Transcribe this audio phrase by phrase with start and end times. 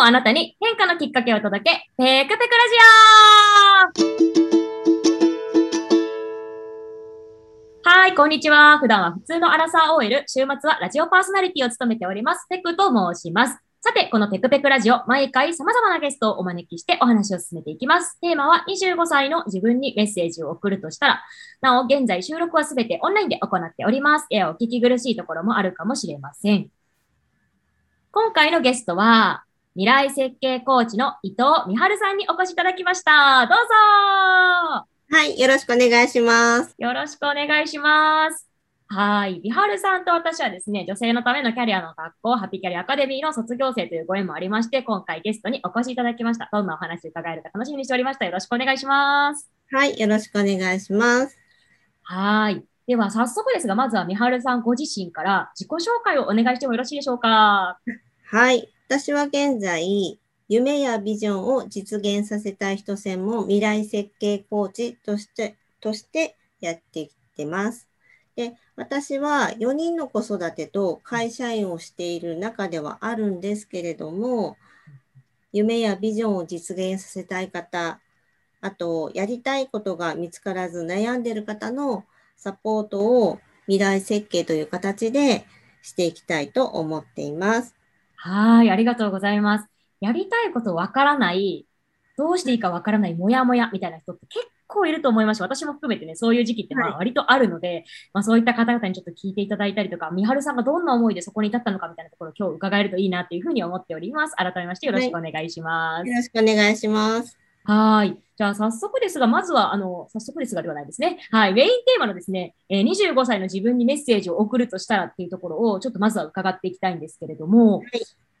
[0.00, 2.48] もあなたに変化のきっかけを届け、ペクペクラ
[3.94, 4.14] ジ
[7.84, 8.78] オはい、こんにちは。
[8.78, 13.58] 普段は普通のアラサー OL、週末はラジオパーソナリティを務めております、ペクと申します。
[13.82, 18.18] さて、このペクペクラジオ、毎回様々なゲストをお招きしてお話を進めていきます。
[18.22, 21.22] テーマは25歳の自分にメッセージを送るとしたら、
[21.60, 24.26] なお、現在収録はすべてオンラインで行っております。
[24.30, 26.70] えお聞き苦しいところもあるかもしれません。
[28.12, 29.44] 今回のゲストは、
[29.80, 33.46] 未来設計コーチの伊藤美春さんにお越しいただきました。
[33.46, 36.74] どうぞはい、よろしくお願いします。
[36.76, 38.46] よろしくお願いします。
[38.88, 39.40] はい。
[39.42, 46.50] 美春さんと私はですね、女性のためのキャリアの学校、ハッピーキャリアアカデミーの卒業生というご縁もありまして、今回ゲストにお越しいただきました。
[46.52, 48.26] どんなお話伺えるか楽しみにしておりました。
[48.26, 49.50] よろしくお願いします。
[49.72, 49.98] はい。
[49.98, 51.38] よろしくお願いします。
[52.02, 52.62] はい。
[52.86, 57.78] では、早速ですが、まずは美春さんご自身から自己紹介をお願いしてもよろしいでしょうか？
[58.26, 58.70] はい。
[58.90, 60.18] 私は現在、
[60.48, 67.86] 夢やビジョンを実現させたい人専門未来設計コーチとして、としてやってきてます。
[68.34, 74.56] で、私は4人の子育てと会社員をしている中ではあるんですけれども、
[75.52, 78.00] 夢やビジョンを実現させたい方、
[78.60, 85.46] あと、やりたいことが見つからず悩んでいる方のサポートを未来設計という形で
[85.80, 87.76] していきたいと思っています。
[88.22, 89.66] はい、ありがとうございます。
[90.00, 91.66] やりたいことわからない、
[92.18, 104.36] どうしていいかわからない、もやもやみたいな人って結構いると思いますし、私も含めてね、そういう時期ってまあ割とあるので、はい、まあそういった方々にちょっと聞いていただいたりとか、美春さんがどんな思いでそこに至ったのかみたいなところを今日伺えるといいなっていうふうに思っております。
[104.36, 106.00] 改めましてよろしくお願いします。
[106.00, 107.38] はい、よろしくお願いします。
[107.64, 108.29] はい。
[108.40, 111.18] じゃあ、早速ですが、まずは、あの、早速ですがではないですね。
[111.30, 111.52] はい。
[111.52, 117.90] メインテーマのですね、えー、25歳の自分にメッセージを送るとしたらっていうところを、ちょっとまずは伺っていきたいんですけれども、はい、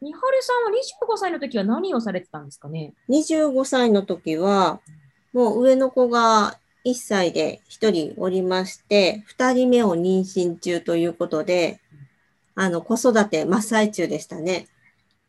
[0.00, 4.80] みはるさんは25歳の時は何をされてたんですかね ?25 歳の時は、
[5.34, 11.78] もう上の子が1歳で1人おりまして、2人目を妊娠中ということで、
[12.54, 14.66] あの、子育て真っ最中でしたね。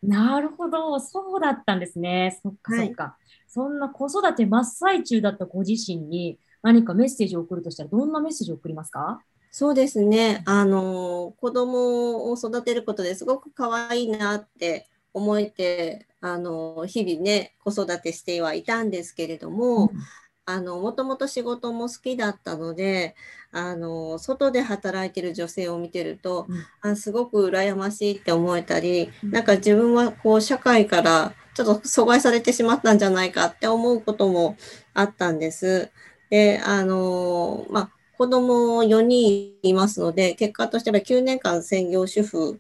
[0.02, 1.00] なるほど。
[1.00, 2.40] そうだったんですね。
[2.42, 3.04] そっかそっか。
[3.04, 9.22] はい、そんな子育て真っ最中だったご自身に何かメッセージを送るとしたら、どんなメッセージを送りますか？
[9.52, 10.44] そうですね。
[10.46, 20.00] あの、子供を育てることですごく可愛いなって思えて、あの、日々ね、子育てしてはいたんですけれども、うん、
[20.46, 23.16] あの、もともと仕事も好きだったので、
[23.52, 26.48] あの、外で働いてる女性を見てると、
[26.84, 34.58] うん、あすごく羨ましいって思えたり、うん、なんか自分はこう、社会からちょっと阻害されてしまったんじゃないかって思うことも
[34.94, 35.92] あったんです。
[36.30, 42.60] で、あの、まあ、子供4人いますので、結果としては9年間専業主婦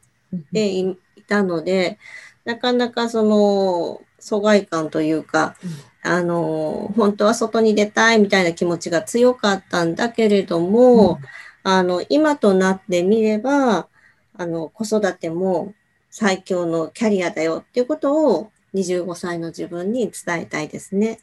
[0.52, 0.98] でい
[1.28, 1.98] たので、
[2.46, 5.56] なかなかその疎外感というか、
[6.04, 11.20] あの、本当は外に出たいみたいな気持ちが強かったんだけれども、
[11.64, 13.88] あの、今となってみれば、
[14.34, 15.74] あの、子育ても
[16.10, 21.20] 最強のキャリアだよっていうことを25歳の自分に伝えたいですね。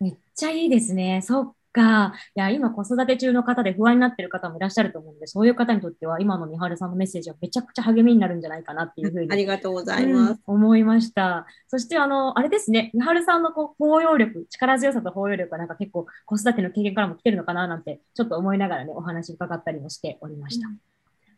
[0.00, 1.22] めっちゃいいですね。
[1.22, 2.14] そっか。
[2.36, 9.32] いや、今子育て中の方で不安になってる方もいらっしゃると思うので、そういう方にとっては今の三春さんのメッセージはめちゃくちゃ励みになるんじゃないかなっていうふうに。
[9.32, 10.40] ありがとうございます。
[10.46, 11.46] うん、思いました。
[11.68, 20.68] そして、あの、あれですね、三春さんのこう包容力、力強さと包容力はなんか結構子育ての経験からも来てるのかななんて、ちょっと思いながらね、お話伺ったりもしておりました。
[20.68, 20.76] うん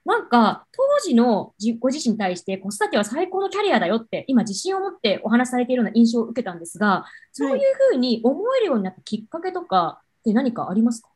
[0.04, 11.08] なんか、当時のご自身に対して子育ては最高のキャリアだよって、今自信を持ってお話しされているような印象を受けたんですが、そういうふうに思えるようになったきっかけとかって何かありますか？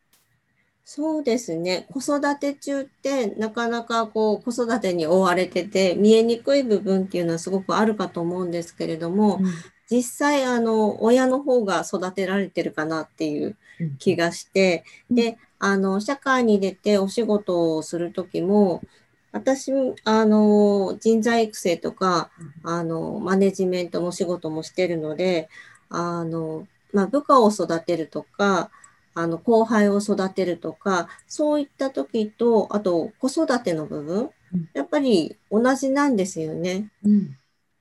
[0.85, 1.87] そうですね。
[1.91, 9.53] 子育て中ってなかなかこう子育てに追われてて見えにくい部分っていうのはすごくあるかと思うんですけれども、うん、
[9.91, 13.57] 実際あの親の方が育てられてるかなっていう
[13.99, 18.83] 気がして、うん、で、あの社会に出てお仕事をする時も
[19.31, 19.73] 私、
[20.05, 22.31] あの、人材育成とか、
[22.65, 25.51] あの、マネジメントの仕事もしてるので、
[25.91, 28.71] あの、まあ、部下を育てるとか、
[29.19, 34.31] あの、後輩を育てるとか、そういった時と、あと子育ての部分、
[34.75, 36.91] やっぱり同じなんですよね。
[37.05, 37.37] うん、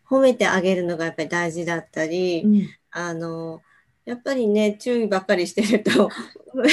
[0.09, 3.61] 褒めてあげるのがやっぱり大事だったり、うん、あの、
[4.03, 6.09] やっぱりね、注意ばっかりしてると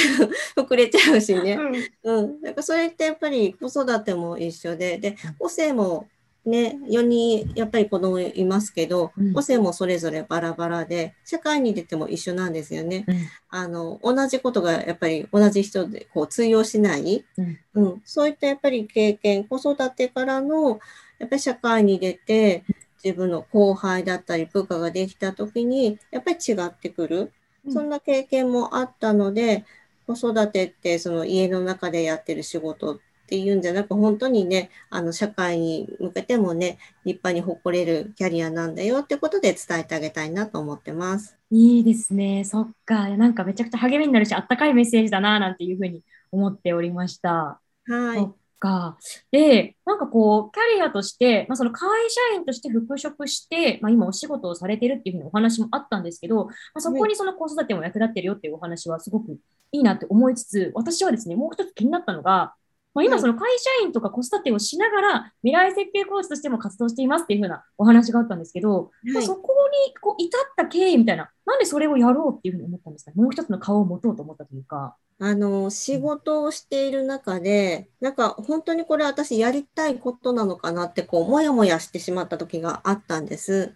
[0.57, 1.59] 膨れちゃうしね。
[2.03, 2.17] うん。
[2.17, 2.41] うん。
[2.41, 6.07] だからそれってやっぱり子育ても一緒で、で、個性も
[6.45, 13.05] ね、4人やっぱり子供いますけど、うん、個性もそれぞれバラバラで、社会に出ても一緒なんですよね。
[13.07, 13.15] うん、
[13.49, 20.79] あの、同じことがやっぱり同じ人でこう通用しない、うん、うん、そういったやっぱり経験、子育てからの、
[21.17, 22.63] やっぱり社会に出て、
[23.03, 27.31] 自分の後輩だったり部下ができた時に、やっぱり違ってくる。
[27.69, 29.65] そんな経験もあったので、
[30.05, 41.37] 子育てってその家の中でやってる仕事っていうんじゃなく、本当にね、あの社会に向けてもね、立派に誇れるキャリアなんだよってことで伝えてあげたいなと思ってます。
[41.49, 42.43] いいですね。
[42.43, 43.07] そっか。
[43.09, 47.61] なんかめちゃくちゃ励みになるし、あったかいメッセージだな、なんていうふうに思っておりました。
[47.87, 48.45] はい。
[48.65, 48.97] か。
[49.31, 59.37] で、なんかこう、キャリアとして、まあ、その会社員として復職して、まあ、今お仕事をされてるっていうふうにお話もあったんですけど、まあ、そこにその子育ても役立ってるよっていうお話はすごく
[59.71, 62.55] いいなって思いつつ、私はですね、もう一つ気になったのが、
[62.95, 69.53] まあ、今その会社員とか子育てをしながら未来設計コーチとしても活動していますっていうふうなお話があったんですけど、はい、まあ、そこ
[69.87, 73.11] にこう至った経緯みたいな、なんでそれをやろうっていうふうに思ったんですか？
[73.13, 74.95] もう一つの顔を持とうと思ったというか。
[75.17, 83.73] あの、仕事をしている中で、なんか本当にこれ私やりたいことなのかなって、こう、もやもやしてしまった時があったんです。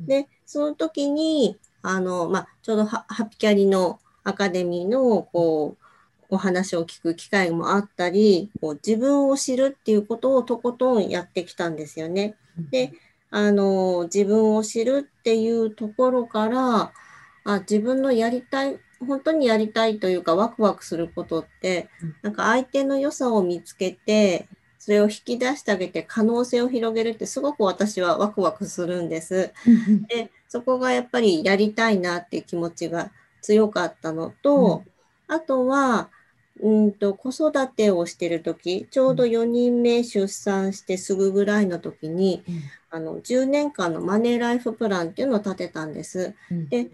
[0.00, 5.83] で、その時に、あの、まあ、ちょうどハッピキャリのアカデミーの、こう、
[6.28, 12.36] お話を聞く機会もあったり、こう自分を知るっていうことをとことんやってきたんですよね。
[12.70, 12.92] で、
[13.30, 16.92] あの、自分を知るっていうところから、
[17.46, 21.88] あ自分のやりたい本当にやりたいというかワクワクすることって、
[22.22, 24.48] なんか相手の良さを見つけて、
[24.78, 29.52] それを引き出してあげて可能性を広げるってすごく私はワクワクするんです。
[30.08, 33.10] で、そこがやっぱりやりたいなっていう気持ちが
[33.40, 34.84] 強かったのと、
[35.28, 36.10] あとは、
[36.60, 42.44] うんと子育てをしてる時ちょうど4人目出産してすぐぐらいの時に、
[42.90, 46.34] あの10年間のマネーライフプランっていうのを立てたんです。
[46.70, 46.90] で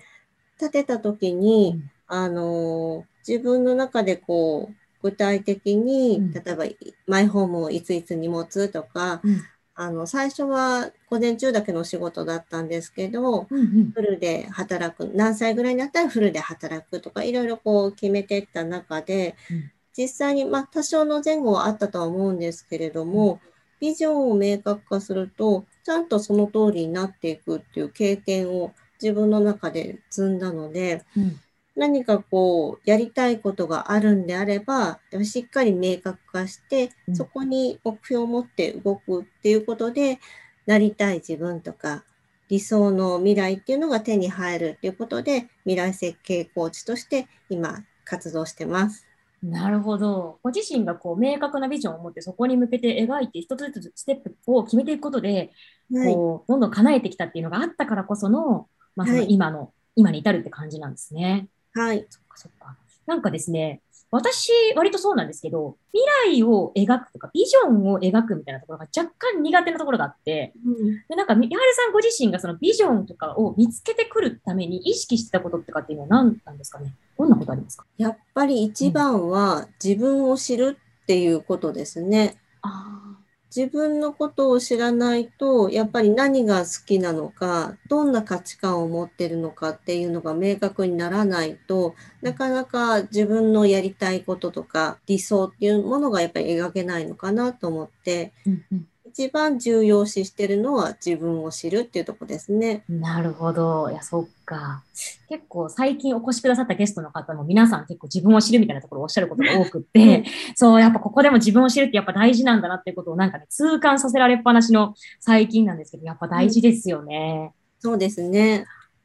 [0.61, 6.65] 立てた時に、あの、自分の中でこう、具体的に、例えば、
[7.07, 9.43] マイホームをいついつに持つとか、うん、
[9.75, 23.41] あの、最初は午前中だけの仕事だったんですけど、うんうん、フルで働く、何歳ぐらいになったらフルで働くとか、いろいろこう決めていった中で、うん、実際に、まあ、多少の前後はあったとは思うんですけれども、
[23.81, 31.41] ビジョンを明確化すると、ちゃんとその通りになっていくっていう経験を自分の中で積んだので、うん
[31.81, 40.19] 何かこう、やりたいことがあるんであれば、しっかり明確化して、そこに目標を持って動くっていうことで、
[40.67, 42.05] なりたい自分とか、
[42.51, 49.07] 理想の未来っていうのが手に入るっていうことで、未来設計コーチとして今活動してます。
[49.43, 50.39] なるほど。
[50.43, 55.51] ご自身がこう明確なビジョンを持ってそこに向けて描いて一つずつステップを決めていくことで、
[55.95, 61.49] はい、こうどんどん叶えてきたっていうのがあったからこその、まあ、その今の、はい、今に至るって感じなんですね。
[61.75, 62.07] はい。
[62.09, 62.77] そっかそっか。
[63.07, 63.83] なんかですね、
[64.13, 70.77] 私、割とそうなんですけど、未来を描くとか、ビジョンを描くみたいなところが若干苦手なところがあって、うん、
[71.09, 76.93] でなんか、三原さんご自身がそのビジョンとかを見つけてくるために意識してたこととかっていうのは何なんですかね？
[77.17, 77.87] どんなことありますか？
[77.99, 82.37] やっぱり一番は自分を知るっていうことですね。
[82.65, 83.10] うん、あ
[83.55, 98.89] 自分のことを知らないと、やっぱり何が好きなのか、どんな価値観を持ってるのかっていうのが明確にならないと、なかなか自分のやりたいこととか理想っていうものがやっぱり描けないのかなと思って、うんうん。
[99.11, 102.85] 一番重要視してるのは自分を知るっていうとこですね。
[102.89, 103.91] なるほど。
[103.91, 104.85] いや、そっか。
[105.29, 110.25] 結構最近お越しくださったゲストの方も皆さん結構自分を知るみたいなところをおっしゃることが多くって、
[110.55, 117.53] そう、やっぱここでも自分を知るってやっぱ大事なんだなっていうことをなんかね、痛感させられっぱなしの最近なんですけど、やっぱ大事ですよね。
[117.83, 118.65] うん、そうですね。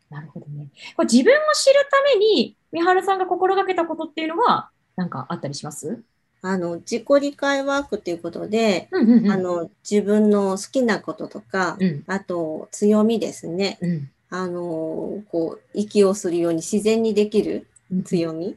[0.10, 0.68] なるほどね。
[0.96, 6.04] これ自分を知るために、三原さんが心がけたことっていうのは、なんかあったりします？
[6.48, 13.80] あの、自己理解ワークということで、あの、自分の好きなこととか、うん、あと、強みですね。
[13.82, 17.66] うん、あの、こう、息をするように自然にできる
[18.04, 18.50] 強み。
[18.50, 18.56] うん、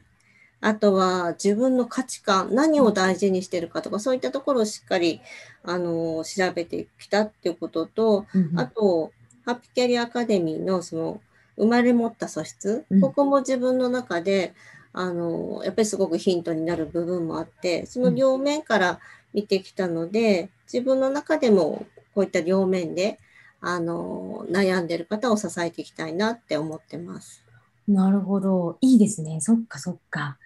[0.61, 5.21] あとは、自分の価値観、何を大事にしてるかとか、そういったところをしっかり、
[5.63, 9.11] あの、調べてきたっていうことと、あと、
[9.45, 11.21] ハッピーキャリアアカデミーの、その、
[11.57, 14.53] 生まれ持った素質、ここも自分の中で、
[14.93, 18.99] あの、やっぱりすごくヒントになる部分もあって、その両面から
[19.33, 23.19] 見てきたので、自分の中でもこういった両面で、
[23.61, 27.43] あの、悩んでる方を支えていきたいなって思ってます。
[27.87, 28.77] なるほど。
[28.81, 29.41] いいですね。
[29.41, 30.37] そっかそっか。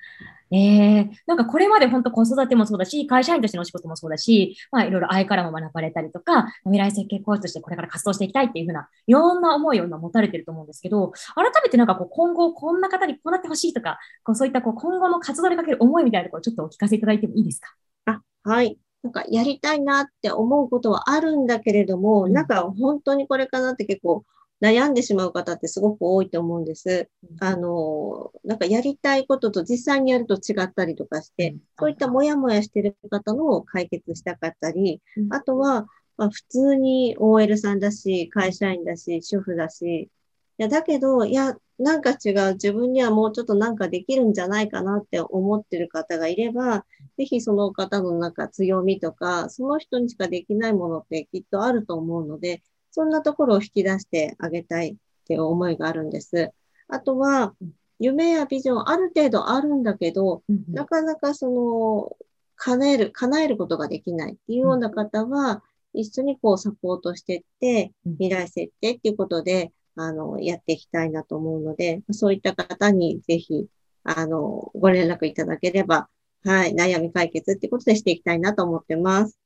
[0.56, 17.68] えー、なんかこれまで本当子育てもそうだし、会社員としてのお仕事もそうだし、まあいろいろ愛からも学ばれたりとか、未来設計コーチとしてこれから活動していきたいっていうふうな、いろんな思いを今持たれてると思うんですけど、改めてなんかこう今後こんな方にこうなってほしいとか、こうそういったこう今後の活動にかける思いみたいなところをちょっとお聞かせいただいてもいいですか？
[18.06, 18.78] あ、はい。
[19.02, 24.24] なんかやりたいなって思うことはあるんだけれども、うん、なんか本当にこれかなって結構
[24.64, 27.10] 悩んでしまう方ってすごく多いと思うんです。
[27.42, 40.10] あの、なんかやりたいことと実際にやると違ったりとかして、そういったモヤモヤしてる方の解決したかったり、あとは、まあ、普通に OL さんだし、会社員だし、主婦だし、い
[40.58, 46.86] や、だけど、いや、なんか違う、自分にはもうちょっとなんかできるんじゃないかなって思ってる方がいれば、
[47.18, 52.62] ぜひその方のなんか強みとか、その人にしかできないものってきっとあると思うので、
[52.94, 54.96] そんなところを引き出してあげたいっ
[55.26, 56.52] ていう思いがあるんです。
[56.88, 57.56] あとは、
[58.00, 62.16] 夢やビジョンある程度あるんだけど、なかなかその、
[62.56, 73.66] 叶える、叶えることができないっていうような方は、一緒にこうサポートしていって、未来設定っていうことで、あの、やっていきたいなと思うので、そういった方にぜひ、
[74.04, 76.10] あの、ご連絡いただければ、
[76.44, 79.43] はい、悩み解決っていうことでしていきたいなと思ってます。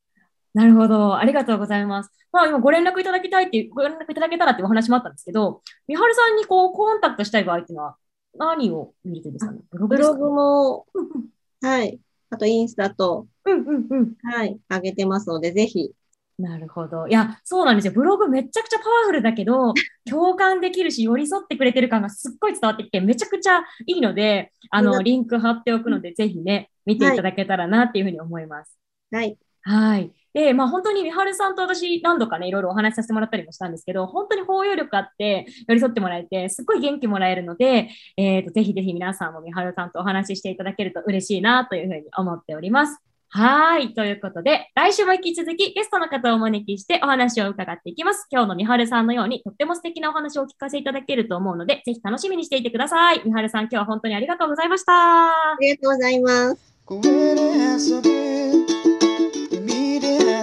[0.57, 1.15] なるほど。
[1.15, 2.09] ありがとうございます。
[2.31, 7.95] まあ、今ご連絡いただきたいっていう、ご連絡いただけたらっていうお話もあったんですけど、みはるさんにこう、コンタクトしたい場合っていうのは、
[8.33, 9.59] 何を見るとですかね？
[9.69, 10.87] ブログブログも、
[11.61, 11.99] はい。
[12.31, 14.13] あと、インスタと、うんうんうん。
[14.23, 15.91] はい、上げてますので、ぜひ
[16.39, 17.07] なるほど。
[17.07, 17.93] いや、そうなんですよ。
[17.93, 19.73] ブログめちゃくちゃパワフルだけど、
[20.07, 28.77] 共感できるし、寄り添ってくれてる感がすっごい伝わってきて、めちゃくちゃいいので、あの、リンク貼っておくので、ぜひね、見ていただけたらなっていうふうに思います。
[29.11, 29.37] はい。
[29.67, 30.11] はい。
[30.33, 42.97] で、まあ本当に美晴さんと私何度かね、いろいろお話しさせてもらったりもしたんですけど、本当に包容力あって寄り添ってもらえて、すっごい元気もらえるので、えーと、ぜひぜひ皆さんも美晴さんとお話ししていただけると嬉しいなというふうに思っております。
[43.29, 43.93] はい。
[43.93, 48.25] ということで、来週も引き続きゲストの方をお招きしてお話を伺っていきます。
[48.31, 53.21] 今日のみはるさんのようにとっても素敵なお話をお聞かせいただけると思うので、ぜひ楽しみにしていてください。
[53.25, 54.93] みはるさん、今日は本当にありがとうございました。
[54.93, 56.77] ありがとうございます。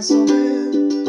[0.04, 1.03] Castle Man.